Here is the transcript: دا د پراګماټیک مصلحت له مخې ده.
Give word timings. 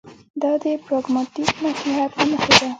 دا 0.41 0.51
د 0.61 0.65
پراګماټیک 0.85 1.49
مصلحت 1.63 2.09
له 2.17 2.23
مخې 2.29 2.53
ده. 2.59 2.67